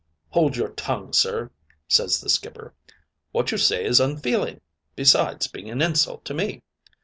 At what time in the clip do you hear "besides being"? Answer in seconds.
4.95-5.69